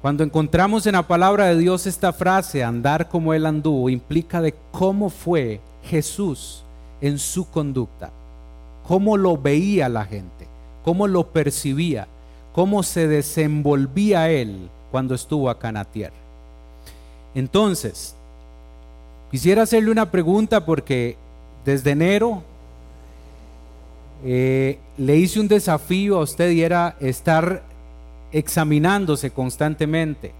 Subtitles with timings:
[0.00, 4.54] Cuando encontramos en la palabra de Dios esta frase, andar como Él anduvo, implica de
[4.70, 6.62] cómo fue Jesús
[7.00, 8.10] en su conducta,
[8.86, 10.46] cómo lo veía la gente,
[10.84, 12.06] cómo lo percibía,
[12.52, 16.16] cómo se desenvolvía Él cuando estuvo acá en la tierra.
[17.34, 18.14] Entonces,
[19.32, 21.16] quisiera hacerle una pregunta porque
[21.64, 22.42] desde enero
[24.24, 27.62] eh, le hice un desafío a usted y era estar
[28.32, 30.32] examinándose constantemente,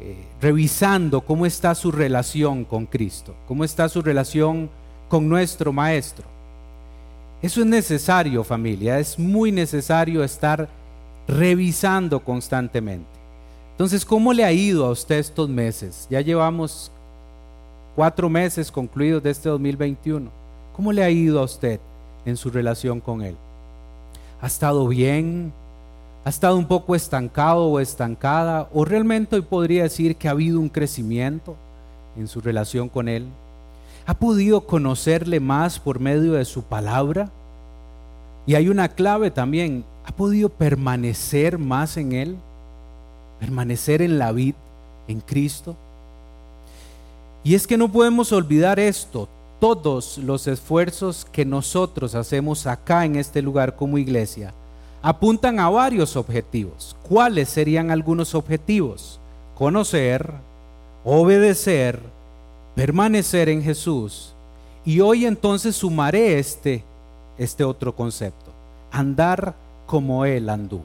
[0.00, 4.70] eh, revisando cómo está su relación con Cristo, cómo está su relación
[5.08, 6.24] con nuestro Maestro.
[7.42, 10.68] Eso es necesario familia, es muy necesario estar
[11.26, 13.06] revisando constantemente.
[13.72, 16.06] Entonces, ¿cómo le ha ido a usted estos meses?
[16.08, 16.92] Ya llevamos
[17.96, 20.30] cuatro meses concluidos de este 2021.
[20.76, 21.80] ¿Cómo le ha ido a usted
[22.24, 23.36] en su relación con Él?
[24.40, 25.52] ¿Ha estado bien?
[26.24, 28.68] ¿Ha estado un poco estancado o estancada?
[28.72, 31.56] ¿O realmente hoy podría decir que ha habido un crecimiento
[32.16, 33.26] en su relación con Él?
[34.06, 37.28] ¿Ha podido conocerle más por medio de su palabra?
[38.46, 42.36] Y hay una clave también, ¿ha podido permanecer más en Él?
[43.40, 44.54] ¿Permanecer en la vid,
[45.08, 45.74] en Cristo?
[47.42, 53.16] Y es que no podemos olvidar esto, todos los esfuerzos que nosotros hacemos acá en
[53.16, 54.52] este lugar como iglesia
[55.02, 56.96] apuntan a varios objetivos.
[57.08, 59.18] ¿Cuáles serían algunos objetivos?
[59.56, 60.32] Conocer,
[61.04, 62.00] obedecer,
[62.74, 64.32] permanecer en Jesús.
[64.84, 66.82] Y hoy entonces sumaré este,
[67.36, 68.52] este otro concepto.
[68.90, 69.54] Andar
[69.86, 70.84] como Él anduvo.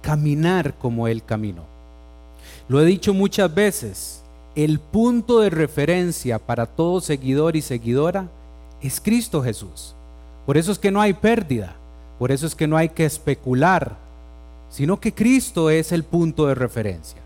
[0.00, 1.62] Caminar como Él caminó.
[2.68, 4.22] Lo he dicho muchas veces.
[4.54, 8.28] El punto de referencia para todo seguidor y seguidora
[8.80, 9.94] es Cristo Jesús.
[10.46, 11.76] Por eso es que no hay pérdida.
[12.18, 13.96] Por eso es que no hay que especular,
[14.70, 17.20] sino que Cristo es el punto de referencia.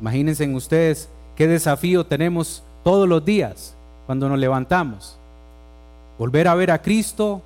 [0.00, 3.74] Imagínense ustedes qué desafío tenemos todos los días
[4.06, 5.16] cuando nos levantamos.
[6.18, 7.42] Volver a ver a Cristo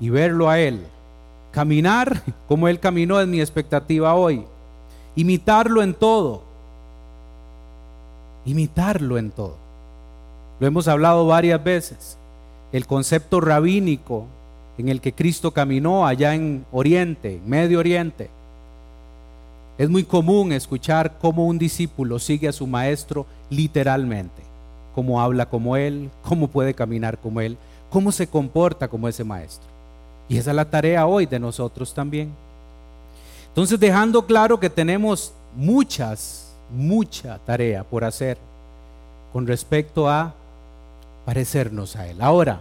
[0.00, 0.86] y verlo a Él.
[1.50, 4.44] Caminar como Él caminó es mi expectativa hoy.
[5.16, 6.42] Imitarlo en todo.
[8.44, 9.56] Imitarlo en todo.
[10.60, 12.16] Lo hemos hablado varias veces.
[12.72, 14.26] El concepto rabínico
[14.78, 18.30] en el que Cristo caminó allá en Oriente, en Medio Oriente.
[19.76, 24.42] Es muy común escuchar cómo un discípulo sigue a su maestro literalmente,
[24.94, 27.56] cómo habla como él, cómo puede caminar como él,
[27.90, 29.68] cómo se comporta como ese maestro.
[30.28, 32.30] Y esa es la tarea hoy de nosotros también.
[33.48, 38.38] Entonces dejando claro que tenemos muchas, mucha tarea por hacer
[39.32, 40.34] con respecto a
[41.24, 42.20] parecernos a Él.
[42.20, 42.60] Ahora,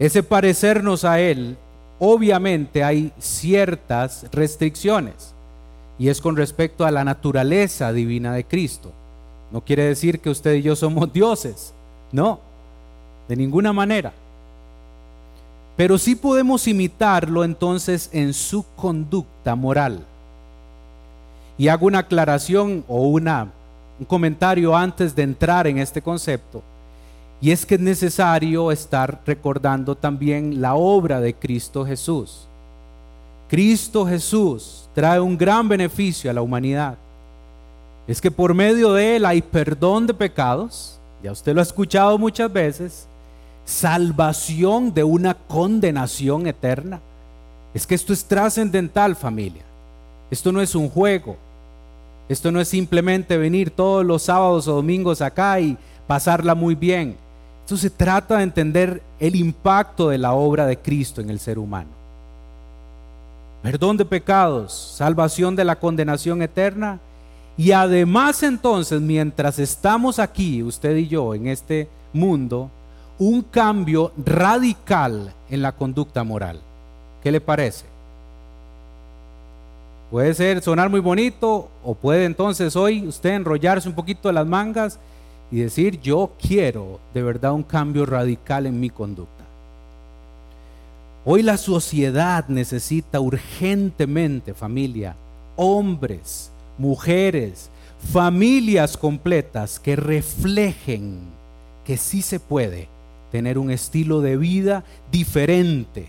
[0.00, 1.58] ese parecernos a Él,
[1.98, 5.34] obviamente hay ciertas restricciones.
[5.98, 8.90] Y es con respecto a la naturaleza divina de Cristo.
[9.52, 11.74] No quiere decir que usted y yo somos dioses.
[12.12, 12.40] No,
[13.28, 14.10] de ninguna manera.
[15.76, 20.00] Pero sí podemos imitarlo entonces en su conducta moral.
[21.58, 23.48] Y hago una aclaración o una,
[23.98, 26.62] un comentario antes de entrar en este concepto.
[27.40, 32.46] Y es que es necesario estar recordando también la obra de Cristo Jesús.
[33.48, 36.96] Cristo Jesús trae un gran beneficio a la humanidad.
[38.06, 42.18] Es que por medio de Él hay perdón de pecados, ya usted lo ha escuchado
[42.18, 43.06] muchas veces,
[43.64, 47.00] salvación de una condenación eterna.
[47.72, 49.62] Es que esto es trascendental familia.
[50.30, 51.36] Esto no es un juego.
[52.28, 57.16] Esto no es simplemente venir todos los sábados o domingos acá y pasarla muy bien.
[57.70, 61.56] Esto se trata de entender el impacto de la obra de Cristo en el ser
[61.56, 61.90] humano.
[63.62, 66.98] Perdón de pecados, salvación de la condenación eterna
[67.56, 72.72] y además entonces, mientras estamos aquí, usted y yo, en este mundo,
[73.20, 76.58] un cambio radical en la conducta moral.
[77.22, 77.84] ¿Qué le parece?
[80.10, 84.46] Puede ser sonar muy bonito o puede entonces hoy usted enrollarse un poquito de las
[84.48, 84.98] mangas
[85.50, 89.44] y decir, yo quiero de verdad un cambio radical en mi conducta.
[91.24, 95.16] Hoy la sociedad necesita urgentemente, familia,
[95.56, 97.68] hombres, mujeres,
[98.12, 101.18] familias completas que reflejen
[101.84, 102.88] que sí se puede
[103.32, 106.06] tener un estilo de vida diferente.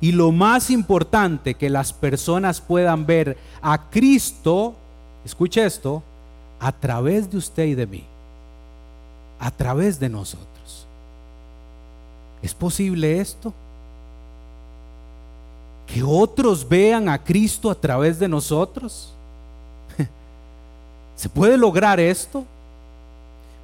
[0.00, 4.74] Y lo más importante, que las personas puedan ver a Cristo,
[5.24, 6.02] escuche esto,
[6.58, 8.04] a través de usted y de mí
[9.40, 10.86] a través de nosotros.
[12.42, 13.52] ¿Es posible esto?
[15.86, 19.12] Que otros vean a Cristo a través de nosotros.
[21.16, 22.44] ¿Se puede lograr esto?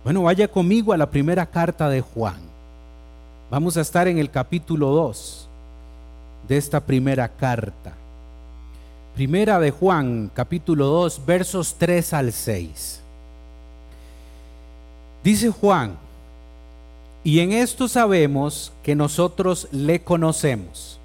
[0.02, 2.40] Bueno, vaya conmigo a la primera carta de Juan.
[3.50, 5.48] Vamos a estar en el capítulo 2
[6.48, 7.92] de esta primera carta.
[9.14, 13.00] Primera de Juan, capítulo 2, versos 3 al 6.
[15.26, 15.96] Dice Juan,
[17.24, 21.00] y en esto sabemos que nosotros le conocemos,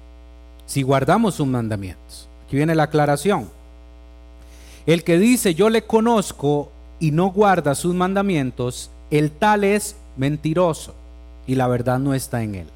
[0.64, 2.28] si guardamos sus mandamientos.
[2.46, 3.50] Aquí viene la aclaración.
[4.86, 6.70] El que dice yo le conozco
[7.00, 10.94] y no guarda sus mandamientos, el tal es mentiroso
[11.44, 12.66] y la verdad no está en él.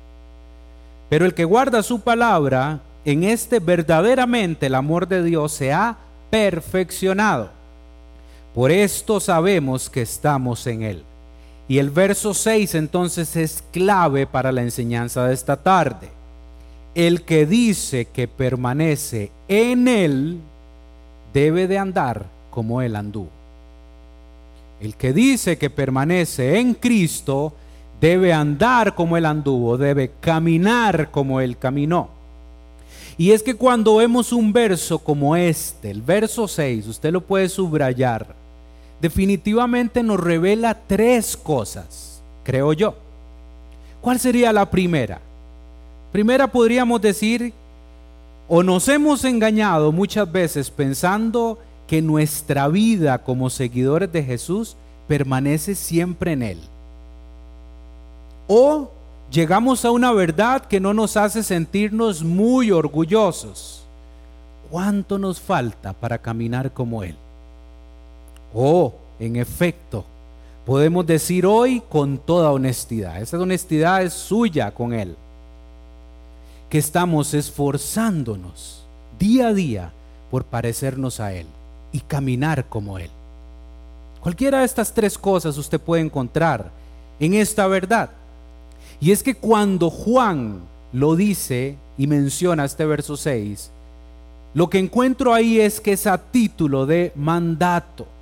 [1.08, 5.96] Pero el que guarda su palabra, en este verdaderamente el amor de Dios se ha
[6.28, 7.50] perfeccionado.
[8.52, 11.04] Por esto sabemos que estamos en él.
[11.68, 16.08] Y el verso 6 entonces es clave para la enseñanza de esta tarde.
[16.94, 20.38] El que dice que permanece en él
[21.34, 23.28] debe de andar como él anduvo.
[24.80, 27.52] El que dice que permanece en Cristo
[28.00, 32.10] debe andar como él anduvo, debe caminar como él caminó.
[33.18, 37.48] Y es que cuando vemos un verso como este, el verso 6, usted lo puede
[37.48, 38.34] subrayar,
[39.00, 42.94] definitivamente nos revela tres cosas, creo yo.
[44.00, 45.20] ¿Cuál sería la primera?
[46.12, 47.52] Primera podríamos decir,
[48.48, 54.76] o nos hemos engañado muchas veces pensando que nuestra vida como seguidores de Jesús
[55.08, 56.60] permanece siempre en Él.
[58.48, 58.90] O
[59.30, 63.82] llegamos a una verdad que no nos hace sentirnos muy orgullosos.
[64.70, 67.16] ¿Cuánto nos falta para caminar como Él?
[68.58, 70.06] O, en efecto,
[70.64, 75.14] podemos decir hoy con toda honestidad, esa honestidad es suya con Él,
[76.70, 78.82] que estamos esforzándonos
[79.18, 79.92] día a día
[80.30, 81.46] por parecernos a Él
[81.92, 83.10] y caminar como Él.
[84.22, 86.70] Cualquiera de estas tres cosas usted puede encontrar
[87.20, 88.08] en esta verdad.
[89.00, 90.62] Y es que cuando Juan
[90.94, 93.70] lo dice y menciona este verso 6,
[94.54, 98.15] lo que encuentro ahí es que es a título de mandato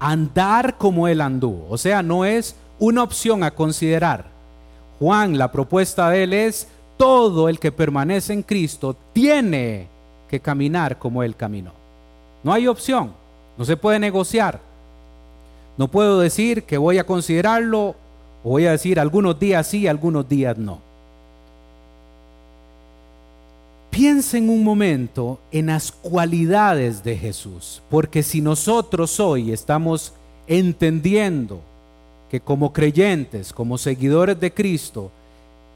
[0.00, 1.66] andar como él anduvo.
[1.70, 4.26] O sea, no es una opción a considerar.
[4.98, 9.86] Juan, la propuesta de él es, todo el que permanece en Cristo tiene
[10.28, 11.72] que caminar como él caminó.
[12.42, 13.12] No hay opción,
[13.56, 14.60] no se puede negociar.
[15.76, 17.94] No puedo decir que voy a considerarlo
[18.42, 20.87] o voy a decir algunos días sí, algunos días no.
[23.98, 30.12] Piensen un momento en las cualidades de Jesús, porque si nosotros hoy estamos
[30.46, 31.60] entendiendo
[32.30, 35.10] que como creyentes, como seguidores de Cristo,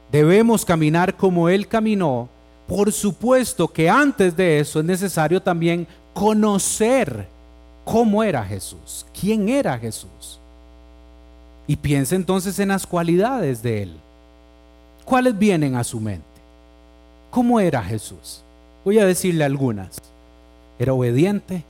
[0.09, 2.29] debemos caminar como Él caminó,
[2.65, 7.27] por supuesto que antes de eso es necesario también conocer
[7.83, 10.39] cómo era Jesús, quién era Jesús.
[11.67, 13.97] Y piense entonces en las cualidades de Él.
[15.03, 16.32] ¿Cuáles vienen a su mente?
[17.33, 18.43] ¿Cómo era Jesús?
[18.85, 19.97] Voy a decirle algunas.
[20.77, 21.63] Era obediente,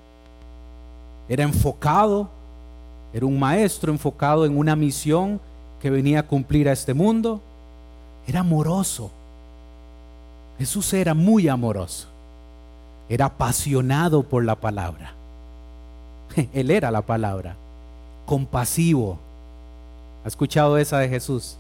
[1.30, 2.28] era enfocado,
[3.14, 5.40] era un maestro enfocado en una misión
[5.82, 7.40] que venía a cumplir a este mundo.
[8.28, 9.10] Era amoroso.
[10.60, 12.10] Jesús era muy amoroso.
[13.08, 15.14] Era apasionado por la palabra.
[16.54, 17.56] Él era la palabra.
[18.26, 19.18] Compasivo.
[20.26, 21.56] ¿Ha escuchado esa de Jesús?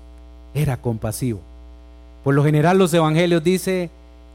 [0.53, 1.52] Era compasivo.
[2.23, 3.89] Por lo general los evangelios dice,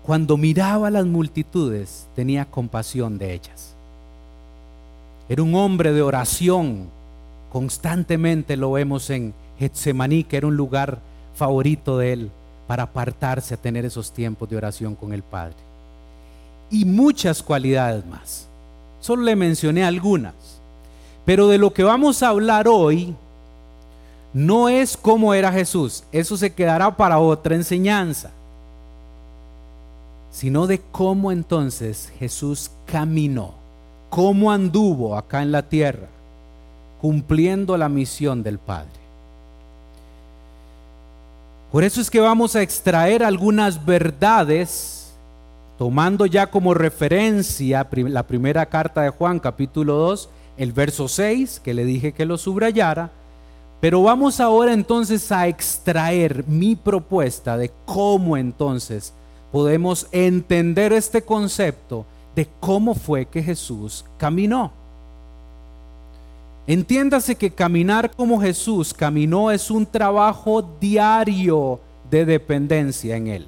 [0.04, 3.74] cuando miraba a las multitudes tenía compasión de ellas.
[5.28, 6.88] Era un hombre de oración.
[7.52, 10.98] Constantemente lo vemos en Getsemaní, que era un lugar
[11.34, 12.30] favorito de él
[12.66, 15.56] para apartarse a tener esos tiempos de oración con el Padre.
[16.70, 18.46] Y muchas cualidades más.
[19.00, 20.34] Solo le mencioné algunas.
[21.24, 23.14] Pero de lo que vamos a hablar hoy
[24.32, 28.30] no es cómo era Jesús, eso se quedará para otra enseñanza,
[30.30, 33.54] sino de cómo entonces Jesús caminó,
[34.10, 36.06] cómo anduvo acá en la tierra,
[37.00, 38.98] cumpliendo la misión del Padre.
[41.72, 45.12] Por eso es que vamos a extraer algunas verdades,
[45.78, 51.74] tomando ya como referencia la primera carta de Juan, capítulo 2, el verso 6, que
[51.74, 53.10] le dije que lo subrayara,
[53.80, 59.12] pero vamos ahora entonces a extraer mi propuesta de cómo entonces
[59.52, 62.04] podemos entender este concepto
[62.34, 64.72] de cómo fue que Jesús caminó.
[66.66, 71.80] Entiéndase que caminar como Jesús caminó es un trabajo diario
[72.10, 73.46] de dependencia en Él.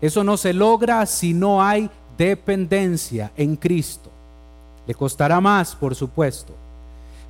[0.00, 4.10] Eso no se logra si no hay dependencia en Cristo.
[4.86, 6.52] Le costará más, por supuesto.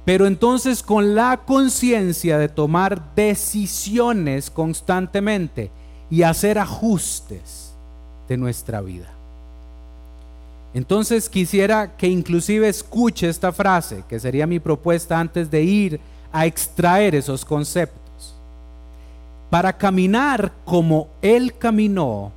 [0.05, 5.71] Pero entonces con la conciencia de tomar decisiones constantemente
[6.11, 7.73] y hacer ajustes
[8.29, 9.09] de nuestra vida.
[10.75, 16.01] Entonces quisiera que inclusive escuche esta frase, que sería mi propuesta antes de ir
[16.33, 18.35] a extraer esos conceptos.
[19.51, 22.33] Para caminar como Él caminó,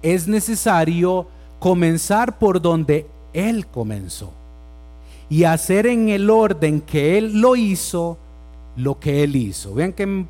[0.00, 1.26] es necesario
[1.58, 4.32] comenzar por donde Él comenzó
[5.32, 8.18] y hacer en el orden que Él lo hizo,
[8.76, 9.72] lo que Él hizo.
[9.72, 10.26] Vean qué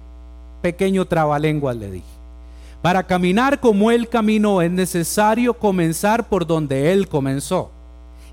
[0.60, 2.06] pequeño trabalenguas le dije.
[2.82, 7.72] Para caminar como Él caminó es necesario comenzar por donde Él comenzó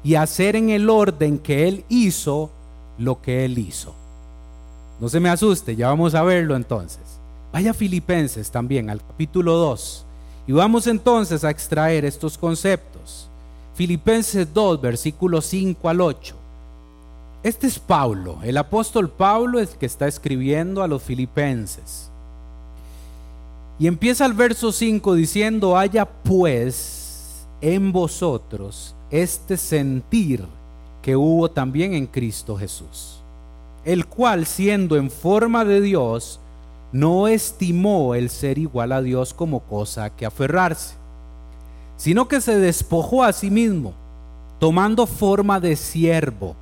[0.04, 2.52] y hacer en el orden que Él hizo
[3.00, 3.96] lo que Él hizo.
[5.02, 7.02] No se me asuste, ya vamos a verlo entonces.
[7.52, 10.06] Vaya Filipenses también al capítulo 2
[10.46, 13.28] y vamos entonces a extraer estos conceptos.
[13.74, 16.39] Filipenses 2, versículos 5 al 8.
[17.42, 22.12] Este es Pablo, el apóstol Pablo es el que está escribiendo a los filipenses.
[23.80, 30.44] Y empieza el verso 5 diciendo, haya pues en vosotros este sentir
[31.02, 33.22] que hubo también en Cristo Jesús,
[33.86, 36.42] el cual siendo en forma de Dios,
[36.92, 40.96] no estimó el ser igual a Dios como cosa que aferrarse,
[41.96, 43.94] sino que se despojó a sí mismo,
[44.60, 46.58] tomando forma de siervo,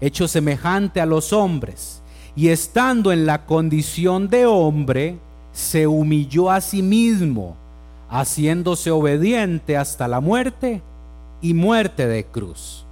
[0.00, 2.02] hecho semejante a los hombres,
[2.34, 5.18] y estando en la condición de hombre,
[5.52, 7.56] se humilló a sí mismo,
[8.10, 10.82] haciéndose obediente hasta la muerte
[11.40, 12.84] y muerte de cruz.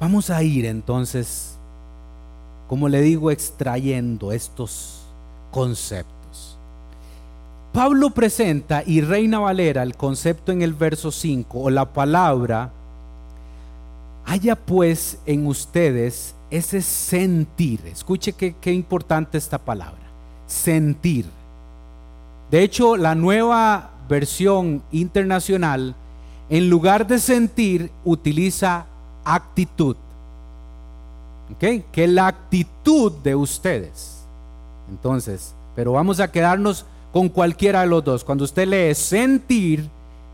[0.00, 1.52] Vamos a ir entonces
[2.72, 5.02] como le digo, extrayendo estos
[5.50, 6.56] conceptos.
[7.74, 12.72] Pablo presenta y Reina Valera el concepto en el verso 5 o la palabra,
[14.24, 17.80] haya pues en ustedes ese sentir.
[17.86, 20.02] Escuche qué, qué importante esta palabra,
[20.46, 21.26] sentir.
[22.50, 25.94] De hecho, la nueva versión internacional,
[26.50, 28.86] en lugar de sentir, utiliza
[29.24, 29.96] actitud.
[31.58, 34.22] Que la actitud de ustedes.
[34.90, 38.24] Entonces, pero vamos a quedarnos con cualquiera de los dos.
[38.24, 39.88] Cuando usted lee sentir,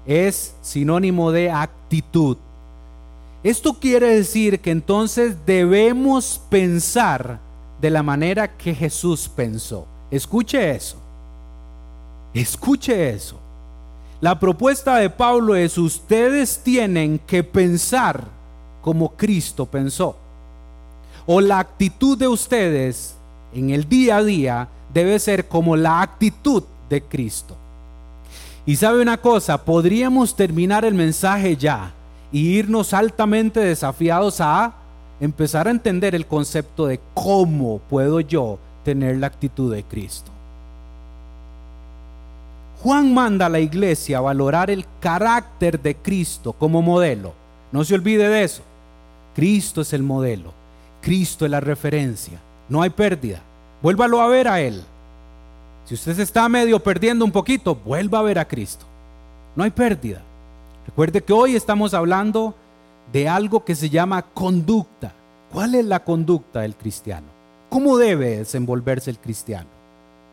[0.07, 2.37] es sinónimo de actitud.
[3.42, 7.38] Esto quiere decir que entonces debemos pensar
[7.80, 9.87] de la manera que Jesús pensó.
[10.11, 10.97] Escuche eso.
[12.35, 13.38] Escuche eso.
[14.21, 18.25] La propuesta de Pablo es ustedes tienen que pensar
[18.83, 20.16] como Cristo pensó
[21.30, 23.14] o la actitud de ustedes
[23.52, 27.54] en el día a día debe ser como la actitud de Cristo.
[28.64, 31.92] Y sabe una cosa, podríamos terminar el mensaje ya
[32.32, 34.75] y irnos altamente desafiados a
[35.20, 40.30] empezar a entender el concepto de cómo puedo yo tener la actitud de Cristo.
[42.82, 47.32] Juan manda a la iglesia a valorar el carácter de Cristo como modelo.
[47.73, 48.62] No se olvide de eso.
[49.35, 50.52] Cristo es el modelo.
[51.00, 52.38] Cristo es la referencia.
[52.68, 53.40] No hay pérdida.
[53.82, 54.82] Vuélvalo a ver a Él.
[55.87, 58.85] Si usted se está medio perdiendo un poquito, vuelva a ver a Cristo.
[59.56, 60.23] No hay pérdida.
[60.88, 62.54] Recuerde que hoy estamos hablando
[63.12, 65.12] de algo que se llama conducta.
[65.52, 67.26] ¿Cuál es la conducta del cristiano?
[67.68, 69.68] ¿Cómo debe desenvolverse el cristiano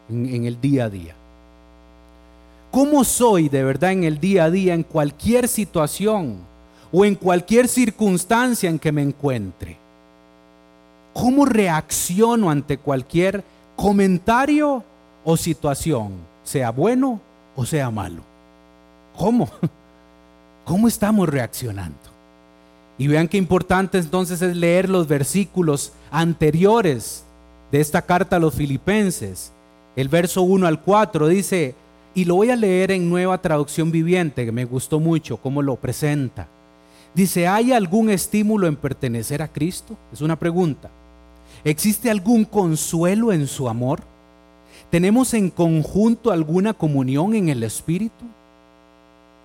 [0.09, 1.13] en, el día a día?
[2.71, 6.37] ¿Cómo soy de verdad en el día a día, en cualquier situación
[6.89, 9.75] o en cualquier circunstancia en que me encuentre?
[11.13, 13.43] ¿Cómo reacciono ante cualquier
[13.75, 14.85] comentario
[15.25, 16.13] o situación,
[16.45, 17.19] sea bueno
[17.57, 18.21] o sea malo?
[19.17, 19.49] ¿Cómo?
[20.65, 21.95] ¿Cómo estamos reaccionando?
[22.97, 27.23] Y vean qué importante entonces es leer los versículos anteriores
[27.71, 29.51] de esta carta a los filipenses.
[29.95, 31.75] El verso 1 al 4 dice,
[32.15, 35.75] y lo voy a leer en nueva traducción viviente, que me gustó mucho cómo lo
[35.75, 36.47] presenta.
[37.13, 39.95] Dice, ¿hay algún estímulo en pertenecer a Cristo?
[40.11, 40.89] Es una pregunta.
[41.63, 44.01] ¿Existe algún consuelo en su amor?
[44.89, 48.25] ¿Tenemos en conjunto alguna comunión en el Espíritu?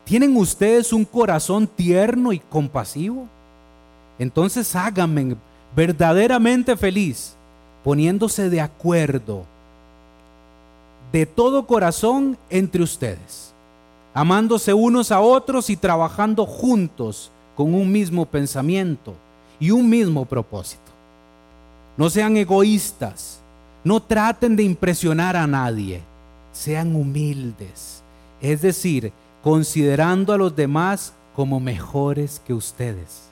[0.05, 3.27] ¿Tienen ustedes un corazón tierno y compasivo?
[4.19, 5.37] Entonces háganme
[5.75, 7.35] verdaderamente feliz
[7.85, 9.45] poniéndose de acuerdo
[11.13, 13.53] de todo corazón entre ustedes,
[14.15, 19.15] amándose unos a otros y trabajando juntos con un mismo pensamiento
[19.59, 20.91] y un mismo propósito.
[21.97, 23.41] No sean egoístas.
[23.83, 26.01] No traten de impresionar a nadie.
[26.53, 28.03] Sean humildes.
[28.41, 33.23] Es decir, considerando a los demás como mejores que ustedes.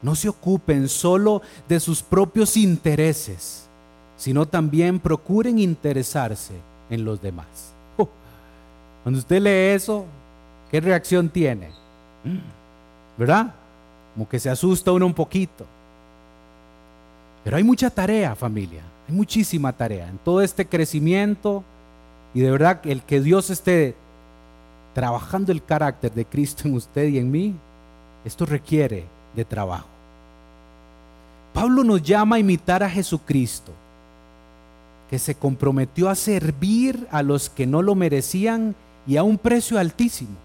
[0.00, 3.66] No se ocupen solo de sus propios intereses,
[4.16, 6.54] sino también procuren interesarse
[6.90, 7.46] en los demás.
[7.96, 8.08] Oh,
[9.02, 10.04] cuando usted lee eso,
[10.70, 11.70] ¿qué reacción tiene?
[13.18, 13.54] ¿Verdad?
[14.14, 15.66] Como que se asusta uno un poquito.
[17.44, 18.82] Pero hay mucha tarea, familia.
[19.08, 21.64] Hay muchísima tarea en todo este crecimiento
[22.34, 23.94] y de verdad el que Dios esté
[24.94, 27.54] trabajando el carácter de Cristo en usted y en mí,
[28.24, 29.88] esto requiere de trabajo.
[31.52, 33.72] Pablo nos llama a imitar a Jesucristo,
[35.10, 38.74] que se comprometió a servir a los que no lo merecían
[39.06, 40.36] y a un precio altísimo.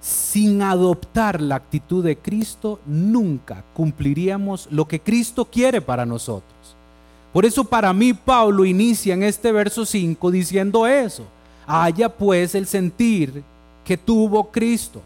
[0.00, 6.52] Sin adoptar la actitud de Cristo, nunca cumpliríamos lo que Cristo quiere para nosotros.
[7.32, 11.24] Por eso para mí Pablo inicia en este verso 5 diciendo eso.
[11.74, 13.42] Haya pues el sentir
[13.82, 15.00] que tuvo Cristo.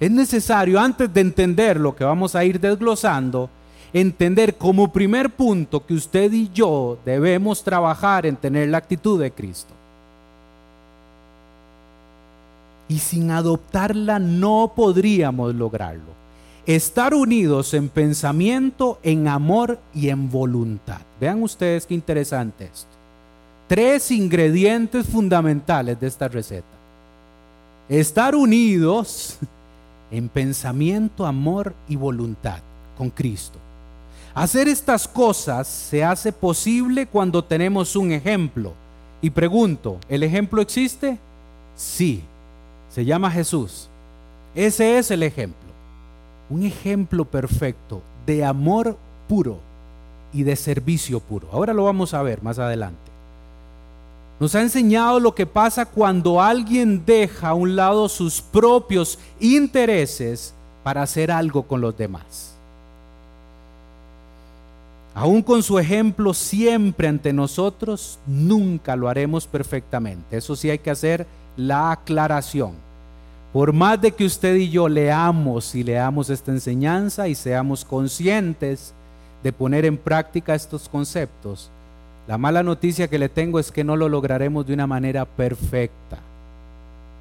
[0.00, 3.50] Es necesario, antes de entender lo que vamos a ir desglosando,
[3.92, 9.30] entender como primer punto que usted y yo debemos trabajar en tener la actitud de
[9.30, 9.74] Cristo.
[12.88, 16.18] Y sin adoptarla no podríamos lograrlo.
[16.64, 21.02] Estar unidos en pensamiento, en amor y en voluntad.
[21.20, 22.99] Vean ustedes qué interesante esto.
[23.70, 26.66] Tres ingredientes fundamentales de esta receta.
[27.88, 29.38] Estar unidos
[30.10, 32.58] en pensamiento, amor y voluntad
[32.98, 33.60] con Cristo.
[34.34, 38.72] Hacer estas cosas se hace posible cuando tenemos un ejemplo.
[39.22, 41.20] Y pregunto, ¿el ejemplo existe?
[41.76, 42.24] Sí,
[42.88, 43.88] se llama Jesús.
[44.52, 45.70] Ese es el ejemplo.
[46.48, 48.96] Un ejemplo perfecto de amor
[49.28, 49.60] puro
[50.32, 51.46] y de servicio puro.
[51.52, 53.09] Ahora lo vamos a ver más adelante.
[54.40, 60.54] Nos ha enseñado lo que pasa cuando alguien deja a un lado sus propios intereses
[60.82, 62.54] para hacer algo con los demás.
[65.14, 70.38] Aún con su ejemplo siempre ante nosotros, nunca lo haremos perfectamente.
[70.38, 71.26] Eso sí hay que hacer
[71.58, 72.72] la aclaración.
[73.52, 78.94] Por más de que usted y yo leamos y leamos esta enseñanza y seamos conscientes
[79.42, 81.70] de poner en práctica estos conceptos,
[82.30, 86.18] la mala noticia que le tengo es que no lo lograremos de una manera perfecta.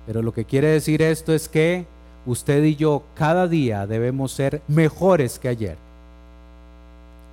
[0.05, 1.87] Pero lo que quiere decir esto es que
[2.27, 5.77] usted y yo cada día debemos ser mejores que ayer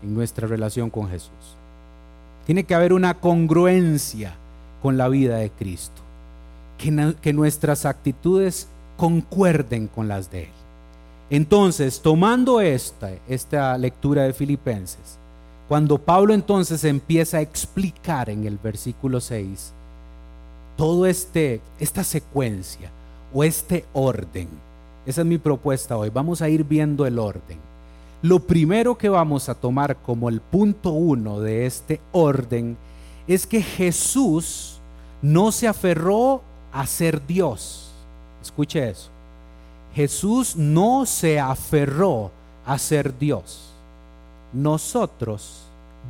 [0.02, 1.28] en nuestra relación con Jesús.
[2.46, 4.32] Tiene que haber una congruencia
[4.80, 6.00] con la vida de Cristo.
[6.78, 10.50] Que, nuestras actitudes concuerden con las de Él.
[11.28, 15.18] Entonces, tomando esta, esta lectura de Filipenses,
[15.68, 19.72] cuando Pablo entonces empieza a explicar en el versículo 6
[20.76, 22.90] todo este esta secuencia
[23.34, 24.48] o este orden.
[25.06, 26.10] Esa es mi propuesta hoy.
[26.10, 27.58] Vamos a ir viendo el orden.
[28.22, 32.76] Lo primero que vamos a tomar como el punto uno de este orden
[33.26, 34.78] es que Jesús
[35.22, 37.90] no se aferró a ser Dios.
[38.42, 39.10] Escuche eso.
[39.94, 42.30] Jesús no se aferró
[42.64, 43.65] a ser Dios
[44.56, 45.62] nosotros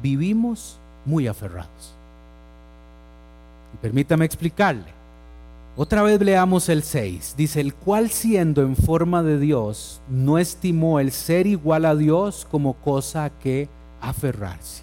[0.03, 1.95] vivimos muy aferrados.
[3.83, 4.97] Permítame explicarle.
[5.77, 7.35] Otra vez leamos el 6.
[7.37, 12.47] Dice, el cual siendo en forma de Dios, no estimó el ser igual a Dios
[12.51, 13.69] como cosa a que
[14.01, 14.83] aferrarse.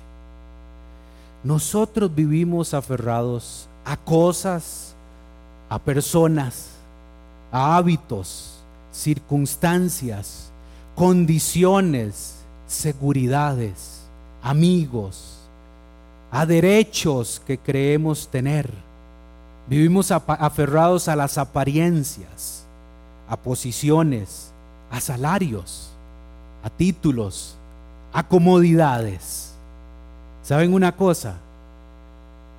[1.43, 4.93] Nosotros vivimos aferrados a cosas,
[5.69, 6.69] a personas,
[7.51, 8.59] a hábitos,
[8.91, 10.51] circunstancias,
[10.95, 12.42] condiciones,
[12.73, 14.01] seguridades,
[14.41, 15.37] amigos,
[16.31, 18.69] a derechos que creemos tener.
[19.67, 22.65] Vivimos aferrados a las apariencias,
[23.29, 24.51] a posiciones,
[24.89, 25.91] a salarios,
[26.63, 27.55] a títulos,
[28.11, 29.53] a comodidades.
[30.41, 31.35] ¿Saben una cosa?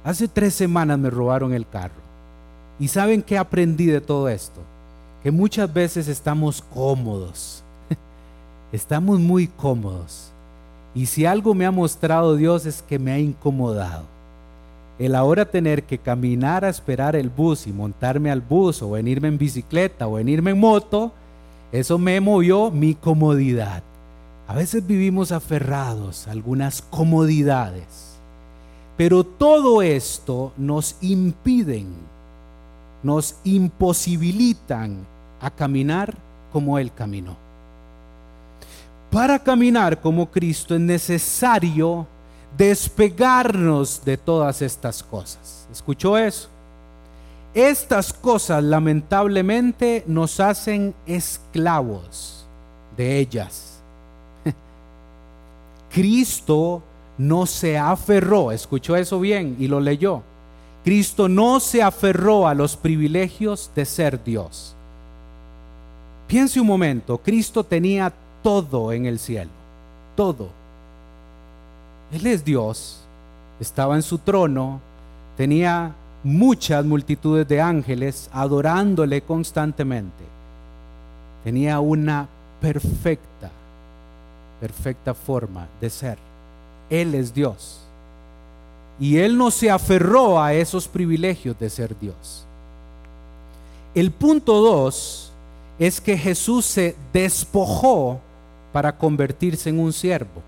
[0.05, 2.05] Hace tres semanas me robaron el carro.
[2.79, 4.61] ¿Y saben qué aprendí de todo esto?
[5.23, 7.64] Que muchas veces estamos cómodos
[8.75, 10.33] estamos muy cómodos.
[10.95, 14.03] Y si algo me ha mostrado Dios es que me ha incomodado.
[14.99, 19.29] El ahora tener que caminar a esperar el bus y montarme al bus o venirme
[19.29, 21.13] en bicicleta o venirme en moto,
[21.73, 23.83] eso me movió mi comodidad.
[24.47, 28.17] A veces vivimos aferrados a algunas comodidades,
[28.97, 31.89] pero todo esto nos impiden,
[33.03, 34.99] nos imposibilitan
[35.41, 36.15] a caminar
[36.53, 37.44] como Él caminó.
[39.15, 42.05] Para caminar como Cristo es necesario
[42.59, 45.69] despegarnos de todas estas cosas.
[45.71, 46.49] ¿Escuchó eso?
[47.55, 52.45] Estas cosas lamentablemente nos hacen esclavos
[52.97, 53.79] de ellas.
[55.91, 56.83] Cristo
[57.17, 60.25] no se aferró, escuchó eso bien y lo leyó.
[60.83, 64.75] Cristo no se aferró a los privilegios de ser Dios.
[66.27, 68.13] Piense un momento, Cristo tenía
[68.45, 69.51] todo en el cielo,
[70.15, 70.49] todo.
[72.13, 73.01] Él es Dios,
[73.59, 74.81] estaba en su trono,
[75.35, 80.25] tenía muchas multitudes de ángeles adorándole constantemente.
[81.43, 82.29] Tenía una
[82.61, 83.51] perfecta,
[84.61, 86.19] perfecta forma de ser.
[86.91, 87.81] Él es Dios.
[89.01, 92.45] Y Él no se aferró a esos privilegios de ser Dios.
[93.95, 95.33] El punto dos
[95.79, 98.21] es que Jesús se despojó
[98.75, 100.43] para convertirse en un siervo.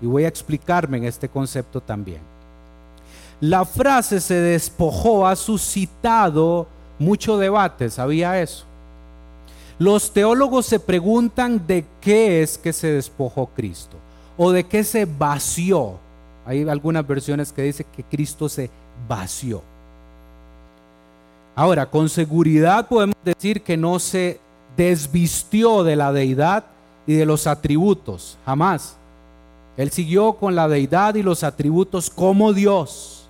[0.00, 2.22] Y voy a explicarme en este concepto también.
[3.40, 6.66] La frase se despojó ha suscitado
[6.98, 8.64] mucho debate, ¿sabía eso?
[9.78, 13.98] Los teólogos se preguntan de qué es que se despojó Cristo
[14.38, 15.98] o de qué se vació.
[16.46, 18.70] Hay algunas versiones que dicen que Cristo se
[19.06, 19.60] vació.
[21.54, 24.40] Ahora, con seguridad podemos decir que no se
[24.74, 26.71] desvistió de la deidad
[27.06, 28.96] y de los atributos, jamás.
[29.76, 33.28] Él siguió con la deidad y los atributos como Dios.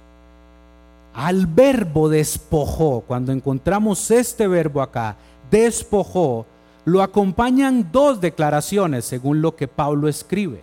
[1.15, 5.17] Al verbo despojó, cuando encontramos este verbo acá,
[5.51, 6.47] despojó,
[6.85, 10.63] lo acompañan dos declaraciones según lo que Pablo escribe.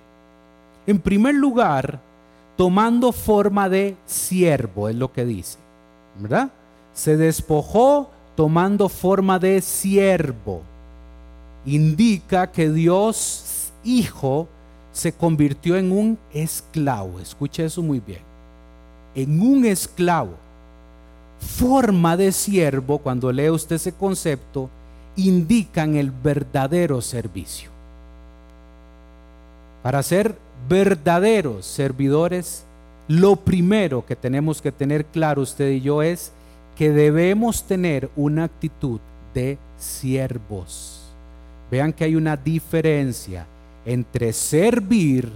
[0.86, 2.00] En primer lugar,
[2.58, 5.60] tomando forma de siervo, es lo que dice,
[6.20, 6.50] ¿verdad?
[6.94, 10.62] Se despojó tomando forma de siervo.
[11.66, 14.48] Indica que Dios Hijo
[14.92, 17.20] se convirtió en un esclavo.
[17.20, 18.22] Escuche eso muy bien.
[19.16, 20.34] En un esclavo.
[21.40, 24.70] Forma de siervo, cuando lee usted ese concepto,
[25.16, 27.70] indican el verdadero servicio.
[29.82, 30.36] Para ser
[30.68, 32.64] verdaderos servidores,
[33.08, 36.32] lo primero que tenemos que tener claro usted y yo es
[36.76, 39.00] que debemos tener una actitud
[39.34, 40.99] de siervos.
[41.72, 43.46] Vean que hay una diferencia
[43.86, 45.30] entre servir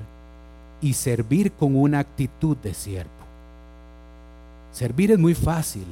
[0.81, 3.11] y servir con una actitud de siervo.
[4.71, 5.85] Servir es muy fácil.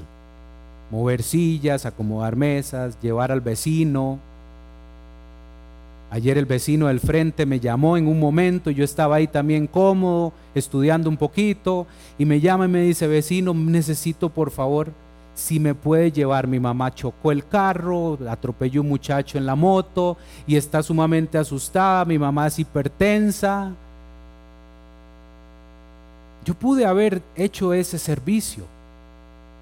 [0.90, 4.20] Mover sillas, acomodar mesas, llevar al vecino,
[6.12, 10.34] Ayer el vecino del frente me llamó en un momento, yo estaba ahí también cómodo,
[10.54, 11.88] estudiando un poquito,
[12.20, 14.92] y me llama y me dice, vecino, necesito por favor,
[15.42, 20.16] si me puede llevar, mi mamá chocó el carro, atropelló un muchacho en la moto
[20.46, 23.72] y está sumamente asustada, mi mamá es hipertensa.
[26.46, 28.66] Yo pude haber hecho ese servicio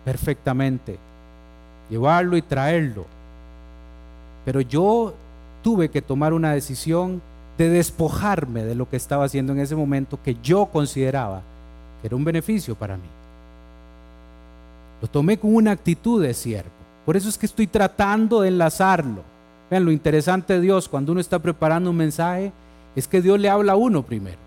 [0.04, 0.98] perfectamente,
[1.90, 3.06] llevarlo y traerlo,
[4.44, 5.14] pero yo
[5.64, 7.22] tuve que tomar una decisión
[7.58, 11.42] de despojarme de lo que estaba haciendo en ese momento que yo consideraba
[12.02, 13.19] que era un beneficio para mí.
[15.02, 16.72] Lo tomé con una actitud de siervo.
[17.06, 19.24] Por eso es que estoy tratando de enlazarlo.
[19.70, 22.52] Vean, lo interesante de Dios cuando uno está preparando un mensaje
[22.96, 24.38] es que Dios le habla a uno primero.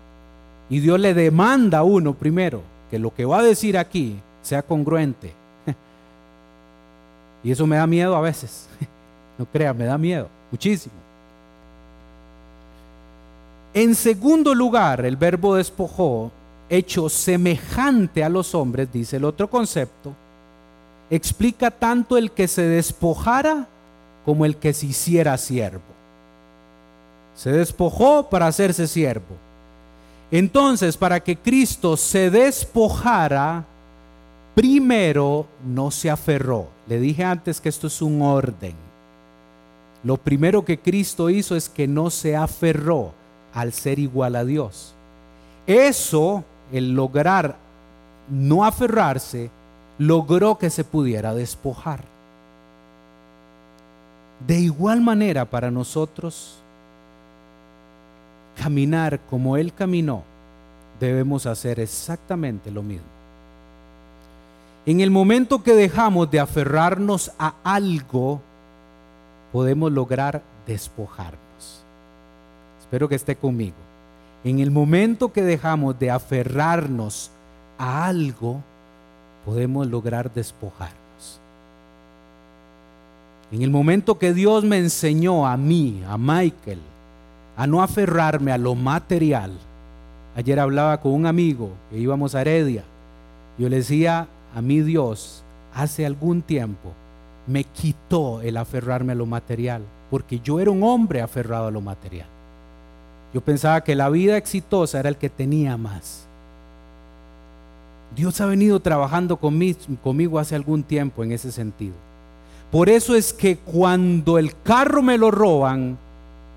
[0.69, 4.61] Y Dios le demanda a uno primero que lo que va a decir aquí sea
[4.61, 5.33] congruente.
[7.43, 8.67] Y eso me da miedo a veces.
[9.35, 10.93] No crea, me da miedo, muchísimo.
[13.73, 16.31] En segundo lugar, el verbo despojó,
[16.69, 20.13] hecho semejante a los hombres, dice el otro concepto,
[21.15, 23.67] explica tanto el que se despojara
[24.25, 25.81] como el que se hiciera siervo.
[27.35, 29.35] Se despojó para hacerse siervo.
[30.31, 33.65] Entonces, para que Cristo se despojara,
[34.55, 36.67] primero no se aferró.
[36.87, 38.73] Le dije antes que esto es un orden.
[40.03, 43.13] Lo primero que Cristo hizo es que no se aferró
[43.53, 44.95] al ser igual a Dios.
[45.67, 47.55] Eso, el lograr
[48.29, 49.49] no aferrarse,
[50.07, 52.01] logró que se pudiera despojar.
[54.45, 56.57] De igual manera para nosotros,
[58.57, 60.23] caminar como Él caminó,
[60.99, 63.07] debemos hacer exactamente lo mismo.
[64.85, 68.41] En el momento que dejamos de aferrarnos a algo,
[69.53, 71.35] podemos lograr despojar.
[72.81, 73.77] Espero que esté conmigo.
[74.43, 77.31] En el momento que dejamos de aferrarnos
[77.77, 78.61] a algo,
[79.45, 81.39] podemos lograr despojarnos.
[83.51, 86.79] En el momento que Dios me enseñó a mí, a Michael,
[87.55, 89.51] a no aferrarme a lo material.
[90.35, 92.83] Ayer hablaba con un amigo que íbamos a Heredia.
[93.59, 95.43] Yo le decía, a mí Dios
[95.75, 96.91] hace algún tiempo
[97.45, 101.81] me quitó el aferrarme a lo material, porque yo era un hombre aferrado a lo
[101.81, 102.27] material.
[103.33, 106.27] Yo pensaba que la vida exitosa era el que tenía más.
[108.15, 111.95] Dios ha venido trabajando conmigo, hace algún tiempo en ese sentido.
[112.71, 115.97] Por eso es que cuando el carro me lo roban,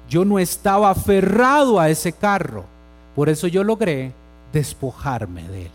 [0.08, 2.64] yo no estaba aferrado a ese carro.
[3.14, 4.12] Por eso yo logré
[4.52, 5.70] despojarme de él.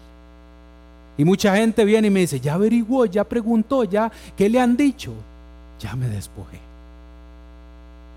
[1.17, 4.77] Y mucha gente viene y me dice, ya averiguó, ya preguntó, ya, ¿qué le han
[4.77, 5.13] dicho?
[5.79, 6.59] Ya me despojé.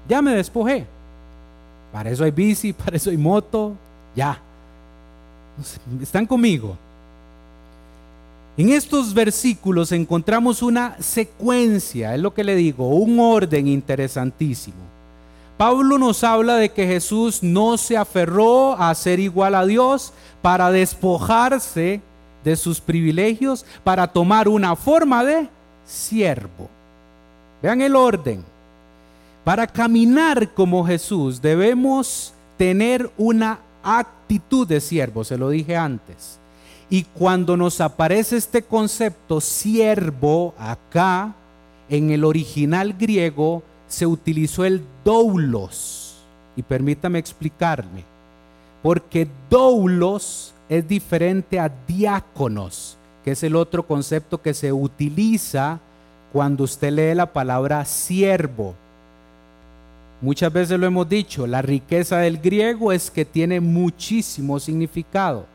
[0.09, 0.87] Ya me despojé.
[1.93, 3.75] Para eso hay bici, para eso hay moto,
[4.15, 4.39] ya.
[6.01, 6.77] Están conmigo.
[8.57, 14.77] En estos versículos encontramos una secuencia, es lo que le digo, un orden interesantísimo.
[15.57, 20.71] Pablo nos habla de que Jesús no se aferró a ser igual a Dios para
[20.71, 22.01] despojarse
[22.45, 25.49] de sus privilegios, para tomar una forma de
[25.85, 26.69] siervo.
[27.61, 28.45] Vean el orden.
[29.43, 36.39] Para caminar como Jesús debemos tener una actitud de siervo, se lo dije antes.
[36.91, 41.35] Y cuando nos aparece este concepto siervo acá,
[41.89, 46.17] en el original griego se utilizó el doulos.
[46.57, 48.05] Y permítame explicarme.
[48.83, 55.81] Porque doulos es diferente a diáconos, que es el otro concepto que se utiliza
[56.33, 58.75] cuando usted lee la palabra siervo.
[60.21, 65.47] Muchas veces lo hemos dicho, la riqueza del griego es que tiene muchísimo significado.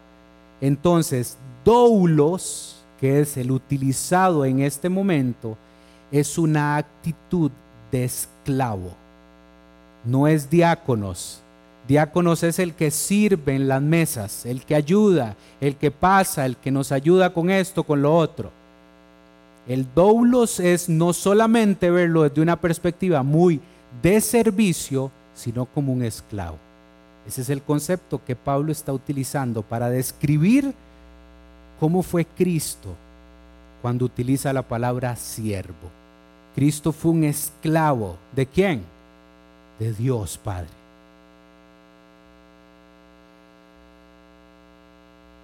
[0.61, 5.57] Entonces, doulos, que es el utilizado en este momento,
[6.11, 7.51] es una actitud
[7.91, 8.91] de esclavo.
[10.05, 11.41] No es diáconos.
[11.87, 16.55] Diáconos es el que sirve en las mesas, el que ayuda, el que pasa, el
[16.57, 18.51] que nos ayuda con esto, con lo otro.
[19.67, 23.59] El doulos es no solamente verlo desde una perspectiva muy
[24.01, 26.57] de servicio, sino como un esclavo.
[27.29, 30.73] Ese es el concepto que Pablo está utilizando para describir
[31.79, 32.95] cómo fue Cristo
[33.83, 35.91] cuando utiliza la palabra siervo.
[36.55, 38.17] Cristo fue un esclavo.
[38.35, 38.81] ¿De quién?
[39.77, 40.69] De Dios Padre.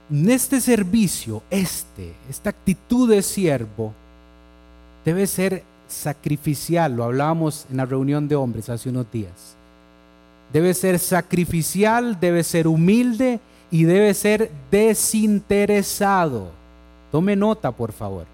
[0.10, 3.93] En este servicio, este, esta actitud de siervo,
[5.06, 6.95] debe ser sacrificial.
[6.95, 9.56] Lo hablábamos en la reunión de hombres hace unos días
[10.51, 13.39] debe ser sacrificial, debe ser humilde
[13.71, 16.49] y debe ser desinteresado.
[17.12, 18.25] Tome nota, por favor.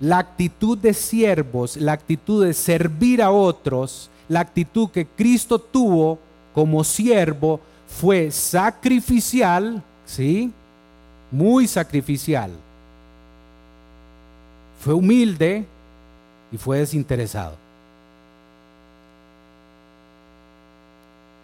[0.00, 6.18] La actitud de siervos, la actitud de servir a otros, la actitud que Cristo tuvo
[6.54, 10.52] como siervo fue sacrificial, ¿sí?
[11.30, 12.50] Muy sacrificial.
[14.80, 15.66] Fue humilde
[16.50, 17.56] y fue desinteresado.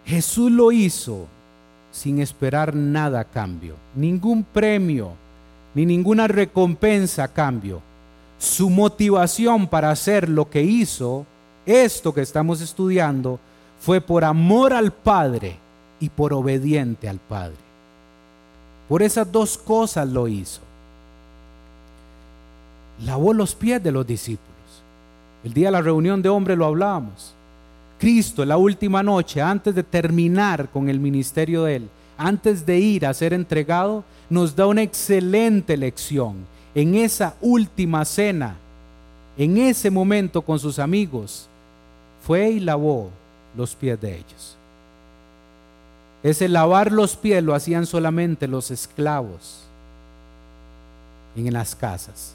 [0.07, 1.27] Jesús lo hizo
[1.91, 5.11] sin esperar nada a cambio, ningún premio,
[5.75, 7.81] ni ninguna recompensa a cambio.
[8.39, 11.25] Su motivación para hacer lo que hizo,
[11.65, 13.37] esto que estamos estudiando,
[13.81, 15.57] fue por amor al Padre
[15.99, 17.57] y por obediente al Padre.
[18.87, 20.61] Por esas dos cosas lo hizo.
[23.03, 24.47] Lavó los pies de los discípulos.
[25.43, 27.33] El día de la reunión de hombres lo hablábamos.
[27.97, 33.05] Cristo la última noche, antes de terminar con el ministerio de Él, antes de ir
[33.05, 36.35] a ser entregado, nos da una excelente lección.
[36.75, 38.55] En esa última cena,
[39.37, 41.47] en ese momento con sus amigos,
[42.25, 43.09] fue y lavó
[43.55, 44.57] los pies de ellos.
[46.23, 49.63] Ese lavar los pies lo hacían solamente los esclavos
[51.35, 52.33] en las casas.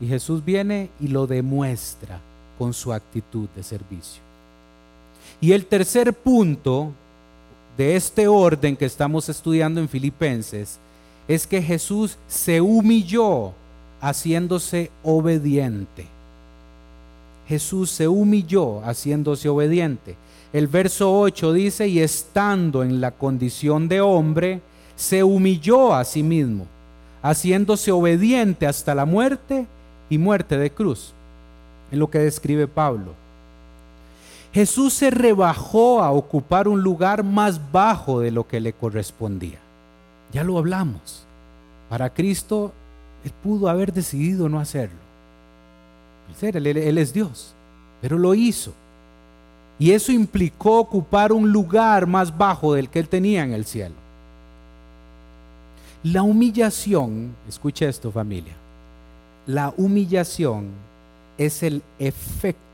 [0.00, 2.20] Y Jesús viene y lo demuestra
[2.58, 4.22] con su actitud de servicio.
[5.40, 6.92] Y el tercer punto
[7.76, 10.78] de este orden que estamos estudiando en Filipenses
[11.26, 13.52] es que Jesús se humilló
[14.00, 16.06] haciéndose obediente.
[17.48, 20.16] Jesús se humilló haciéndose obediente.
[20.52, 24.60] El verso 8 dice, y estando en la condición de hombre,
[24.96, 26.66] se humilló a sí mismo,
[27.22, 29.66] haciéndose obediente hasta la muerte
[30.08, 31.12] y muerte de cruz.
[31.90, 33.14] En lo que describe Pablo.
[34.54, 39.58] Jesús se rebajó a ocupar un lugar más bajo de lo que le correspondía.
[40.32, 41.26] Ya lo hablamos.
[41.90, 42.72] Para Cristo,
[43.24, 44.96] Él pudo haber decidido no hacerlo.
[46.40, 47.52] Él, él es Dios,
[48.00, 48.72] pero lo hizo.
[49.80, 53.96] Y eso implicó ocupar un lugar más bajo del que Él tenía en el cielo.
[56.04, 58.54] La humillación, escucha esto familia,
[59.48, 60.68] la humillación
[61.38, 62.64] es el efecto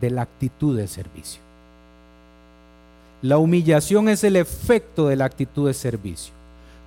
[0.00, 1.40] de la actitud de servicio.
[3.22, 6.32] La humillación es el efecto de la actitud de servicio.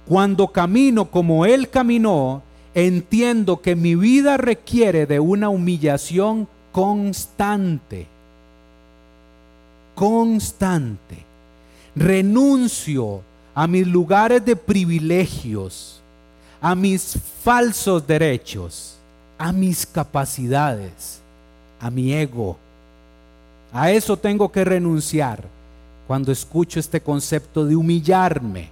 [0.08, 2.42] Cuando camino como Él caminó,
[2.74, 8.08] entiendo que mi vida requiere de una humillación constante.
[9.96, 11.26] Constante.
[11.96, 13.22] Renuncio
[13.54, 16.00] a mis lugares de privilegios,
[16.62, 18.96] a mis falsos derechos,
[19.38, 21.20] a mis capacidades,
[21.80, 22.58] a mi ego.
[23.74, 25.44] A eso tengo que renunciar
[26.08, 28.70] cuando escucho este concepto de humillarme.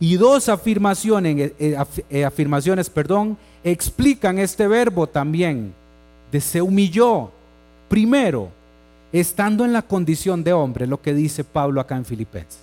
[0.00, 1.76] Y dos afirmaciones, eh,
[2.10, 5.72] eh, afirmaciones perdón, explican este verbo también,
[6.32, 7.30] de se humilló.
[7.88, 8.48] Primero,
[9.12, 12.58] estando en la condición de hombre, lo que dice Pablo acá en Filipenses,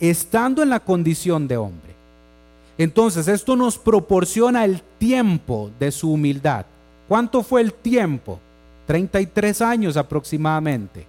[0.00, 1.92] estando en la condición de hombre.
[2.76, 6.66] Entonces, esto nos proporciona el tiempo de su humildad.
[7.06, 8.40] ¿Cuánto fue el tiempo?
[8.92, 11.06] 33 años aproximadamente,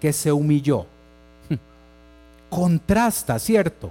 [0.00, 0.86] que se humilló.
[2.48, 3.90] Contrasta, ¿cierto?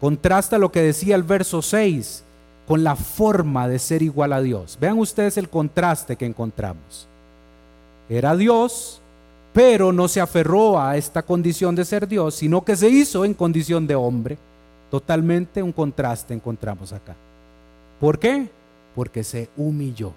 [0.00, 2.22] Contrasta lo que decía el verso 6
[2.68, 4.78] con la forma de ser igual a Dios.
[4.80, 7.08] Vean ustedes el contraste que encontramos.
[8.08, 9.00] Era Dios,
[9.52, 13.34] pero no se aferró a esta condición de ser Dios, sino que se hizo en
[13.34, 14.38] condición de hombre.
[14.88, 17.16] Totalmente un contraste encontramos acá.
[17.98, 18.48] ¿Por qué?
[18.94, 20.12] Porque se humilló.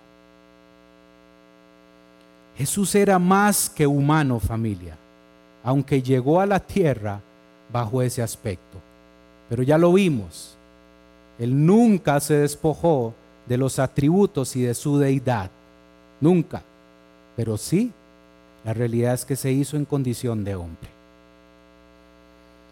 [2.57, 4.97] Jesús era más que humano familia,
[5.63, 7.21] aunque llegó a la tierra
[7.71, 8.79] bajo ese aspecto.
[9.47, 10.57] Pero ya lo vimos.
[11.37, 13.13] Él nunca se despojó
[13.45, 15.51] de los atributos y de su deidad.
[16.19, 16.63] Nunca.
[17.35, 17.91] Pero sí,
[18.65, 20.89] la realidad es que se hizo en condición de hombre.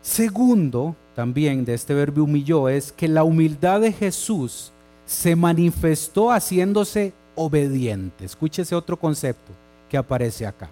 [0.01, 4.71] Segundo, también de este verbo humilló, es que la humildad de Jesús
[5.05, 8.25] se manifestó haciéndose obediente.
[8.25, 9.64] Escúchese otro concepto
[9.97, 10.69] aparece acá.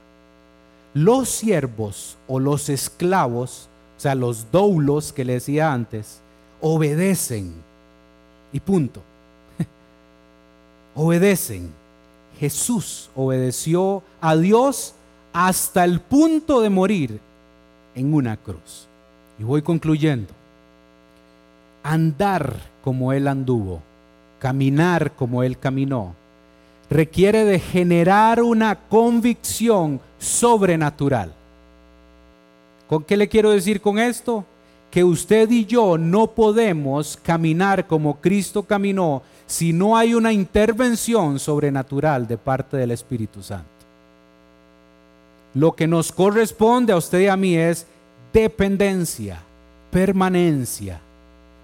[0.93, 6.19] Los siervos o los esclavos o sea, los doulos que le decía antes,
[6.61, 7.53] obedecen.
[8.51, 9.01] Y punto.
[10.95, 11.71] obedecen.
[12.39, 14.95] Jesús obedeció a Dios
[15.31, 17.19] hasta el punto de morir
[17.95, 18.87] en una cruz.
[19.39, 20.33] Y voy concluyendo.
[21.83, 23.81] Andar como Él anduvo,
[24.39, 26.15] caminar como Él caminó,
[26.93, 31.33] requiere de generar una convicción sobrenatural.
[32.87, 34.45] ¿Con qué le quiero decir con esto?
[34.91, 41.39] Que usted y yo no podemos caminar como Cristo caminó si no hay una intervención
[41.39, 43.67] sobrenatural de parte del Espíritu Santo.
[45.55, 47.87] Lo que nos corresponde a usted y a mí es
[48.31, 49.39] dependencia,
[49.89, 50.99] permanencia,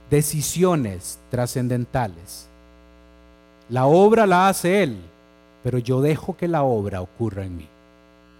[0.09, 2.47] decisiones trascendentales.
[3.69, 4.97] La obra la hace Él,
[5.63, 7.67] pero yo dejo que la obra ocurra en mí.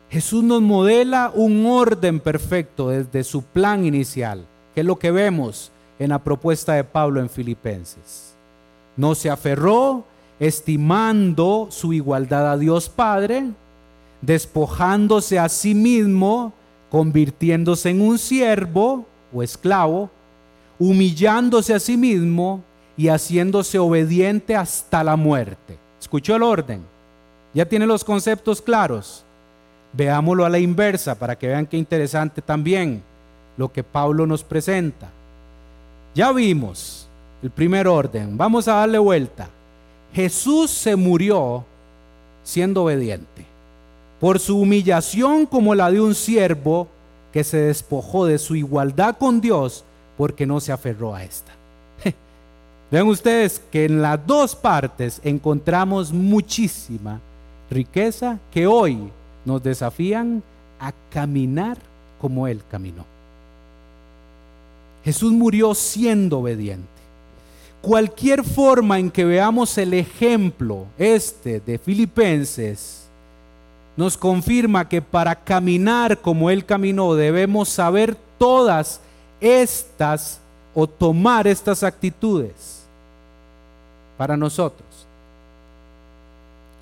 [0.10, 5.72] Jesús nos modela un orden perfecto desde su plan inicial, que es lo que vemos
[6.00, 8.34] en la propuesta de Pablo en Filipenses.
[8.96, 10.06] No se aferró
[10.40, 13.52] estimando su igualdad a Dios Padre,
[14.22, 16.54] despojándose a sí mismo,
[16.90, 20.10] convirtiéndose en un siervo o esclavo,
[20.80, 22.64] humillándose a sí mismo
[22.98, 25.78] y haciéndose obediente hasta la muerte.
[26.00, 26.82] ¿Escuchó el orden?
[27.54, 29.24] ¿Ya tiene los conceptos claros?
[29.94, 33.02] Veámoslo a la inversa para que vean qué interesante también
[33.58, 35.10] lo que Pablo nos presenta.
[36.14, 37.08] Ya vimos
[37.42, 39.50] el primer orden, vamos a darle vuelta.
[40.14, 41.66] Jesús se murió
[42.44, 43.46] siendo obediente,
[44.20, 46.88] por su humillación como la de un siervo
[47.32, 49.84] que se despojó de su igualdad con Dios
[50.18, 51.52] porque no se aferró a esta.
[52.92, 57.20] Vean ustedes que en las dos partes encontramos muchísima
[57.70, 59.10] riqueza que hoy
[59.46, 60.44] nos desafían
[60.80, 61.78] a caminar
[62.20, 63.06] como Él caminó.
[65.04, 66.88] Jesús murió siendo obediente.
[67.82, 73.06] Cualquier forma en que veamos el ejemplo este de Filipenses,
[73.96, 79.02] nos confirma que para caminar como Él caminó debemos saber todas
[79.42, 80.40] estas
[80.74, 82.84] o tomar estas actitudes
[84.18, 84.88] para nosotros.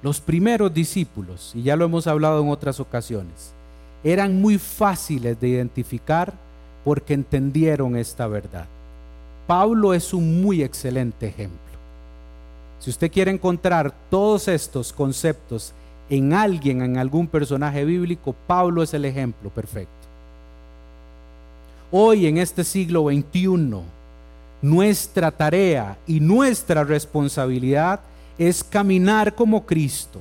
[0.03, 3.51] Los primeros discípulos, y ya lo hemos hablado en otras ocasiones,
[4.03, 6.33] eran muy fáciles de identificar
[6.83, 8.65] porque entendieron esta verdad.
[9.47, 11.57] Pablo es un muy excelente ejemplo.
[12.79, 15.73] Si usted quiere encontrar todos estos conceptos
[16.09, 19.91] en alguien, en algún personaje bíblico, Pablo es el ejemplo perfecto.
[21.91, 23.81] Hoy en este siglo XXI,
[24.61, 27.99] nuestra tarea y nuestra responsabilidad
[28.37, 30.19] es caminar como Cristo.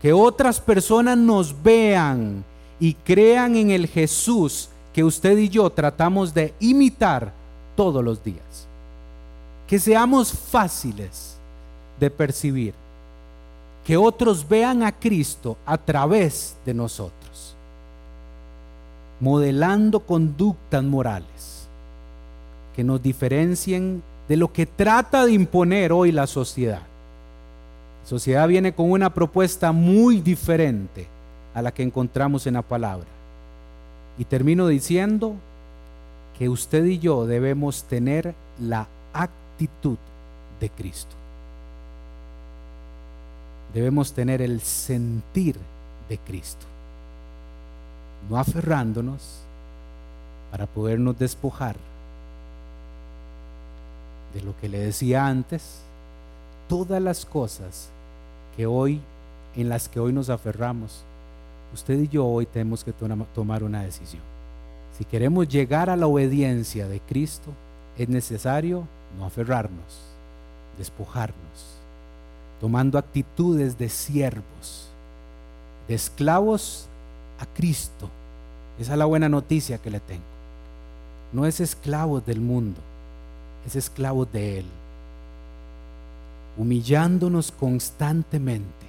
[0.00, 2.44] Que otras personas nos vean
[2.78, 7.32] y crean en el Jesús que usted y yo tratamos de imitar
[7.74, 8.66] todos los días.
[9.66, 11.36] Que seamos fáciles
[11.98, 12.74] de percibir.
[13.84, 17.54] Que otros vean a Cristo a través de nosotros.
[19.20, 21.66] Modelando conductas morales
[22.76, 26.82] que nos diferencien de lo que trata de imponer hoy la sociedad.
[28.02, 31.06] La sociedad viene con una propuesta muy diferente
[31.54, 33.06] a la que encontramos en la palabra.
[34.18, 35.34] Y termino diciendo
[36.38, 39.96] que usted y yo debemos tener la actitud
[40.60, 41.14] de Cristo.
[43.74, 45.56] Debemos tener el sentir
[46.08, 46.64] de Cristo.
[48.30, 49.40] No aferrándonos
[50.50, 51.76] para podernos despojar
[54.36, 55.80] de lo que le decía antes,
[56.68, 57.88] todas las cosas
[58.54, 59.00] que hoy
[59.56, 61.02] en las que hoy nos aferramos,
[61.72, 62.92] usted y yo hoy tenemos que
[63.34, 64.22] tomar una decisión.
[64.98, 67.50] Si queremos llegar a la obediencia de Cristo,
[67.96, 68.86] es necesario
[69.18, 70.02] no aferrarnos,
[70.76, 71.78] despojarnos,
[72.60, 74.90] tomando actitudes de siervos,
[75.88, 76.86] de esclavos
[77.40, 78.10] a Cristo.
[78.78, 80.22] Esa es la buena noticia que le tengo.
[81.32, 82.80] No es esclavos del mundo,
[83.66, 84.66] es esclavos de Él,
[86.56, 88.86] humillándonos constantemente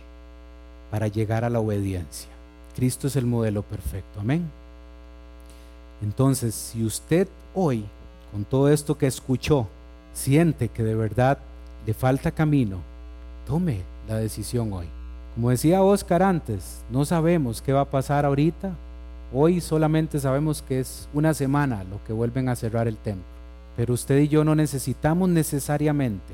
[0.92, 2.30] para llegar a la obediencia.
[2.76, 4.48] Cristo es el modelo perfecto, amén.
[6.04, 7.86] Entonces, si usted hoy,
[8.32, 9.68] con todo esto que escuchó,
[10.14, 11.40] siente que de verdad
[11.86, 12.78] le falta camino,
[13.48, 14.88] tome la decisión hoy.
[15.34, 18.72] Como decía Oscar antes, no sabemos qué va a pasar ahorita.
[19.34, 23.37] Hoy solamente sabemos que es una semana lo que vuelven a cerrar el templo.
[23.78, 26.34] Pero usted y yo no necesitamos necesariamente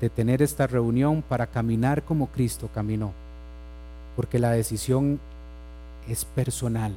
[0.00, 3.12] de tener esta reunión para caminar como Cristo caminó.
[4.14, 5.18] Porque la decisión
[6.08, 6.94] es personal.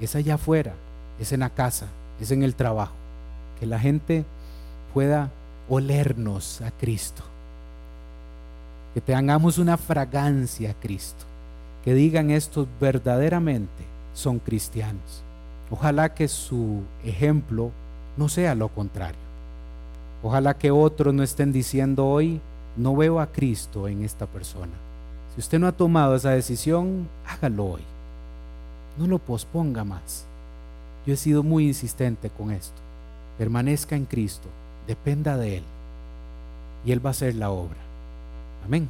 [0.00, 0.72] Es allá afuera,
[1.20, 1.86] es en la casa,
[2.18, 2.94] es en el trabajo.
[3.58, 4.24] Que la gente
[4.94, 5.30] pueda
[5.68, 7.22] olernos a Cristo.
[8.94, 11.26] Que tengamos una fragancia a Cristo.
[11.84, 13.84] Que digan estos verdaderamente
[14.14, 15.22] son cristianos.
[15.70, 17.70] Ojalá que su ejemplo
[18.20, 19.18] no sea lo contrario.
[20.22, 22.38] Ojalá que otros no estén diciendo hoy,
[22.76, 24.74] no veo a Cristo en esta persona.
[25.34, 27.80] Si usted no ha tomado esa decisión, hágalo hoy.
[28.98, 30.26] No lo posponga más.
[31.06, 32.76] Yo he sido muy insistente con esto.
[33.38, 34.48] Permanezca en Cristo,
[34.86, 35.64] dependa de Él.
[36.84, 37.78] Y Él va a hacer la obra.
[38.66, 38.86] Amén.